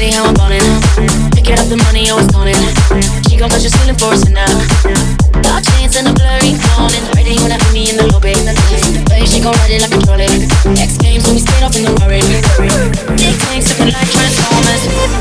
[0.00, 0.64] city, how I'm ballin'.
[1.36, 2.56] Picking up the money, always calling.
[3.28, 4.48] She gon' touch your ceiling for us tonight.
[5.44, 7.04] Dark chains and the blurry morning.
[7.12, 8.32] Ready when I meet me in the lobby.
[8.32, 10.48] The way she gon' ride it like a trolley.
[10.80, 12.24] X Games when we skate off in the Rari.
[13.16, 15.19] Big tanks looking like Transformers.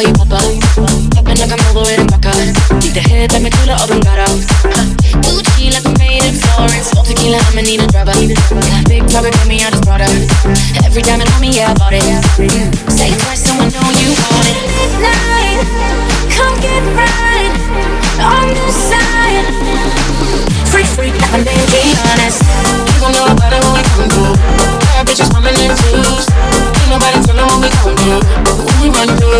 [0.00, 0.40] Up call you papa.
[1.14, 2.32] Popping like I'm over it in Baca.
[2.80, 4.00] Beat the head like me to the oven.
[5.20, 6.94] Gucci like I'm made in Florence.
[6.96, 8.14] All tequila, I'ma need a driver.
[8.88, 10.12] Big brother gave me all this product.
[10.84, 12.02] Every diamond on me, yeah, I bought it.
[12.90, 14.56] Say it twice, someone know you want it.
[14.78, 15.66] Midnight,
[16.32, 17.29] come get right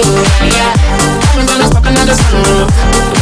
[0.01, 0.73] yeah.
[1.21, 3.20] Diamonds on us poppin' out the sunroof.